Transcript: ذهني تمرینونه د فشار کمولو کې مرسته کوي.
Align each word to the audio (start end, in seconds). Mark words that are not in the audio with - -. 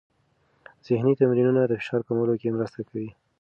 ذهني 0.87 1.11
تمرینونه 1.19 1.61
د 1.65 1.71
فشار 1.81 2.01
کمولو 2.07 2.33
کې 2.41 2.55
مرسته 2.55 2.79
کوي. 2.89 3.09